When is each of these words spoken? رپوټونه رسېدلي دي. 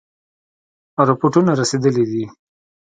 رپوټونه 1.09 1.51
رسېدلي 1.59 2.03
دي. 2.11 2.23